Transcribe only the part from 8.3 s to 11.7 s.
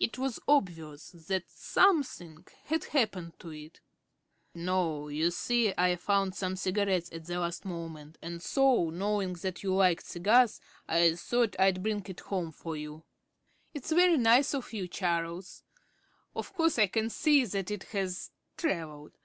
so, knowing that you liked cigars, I thought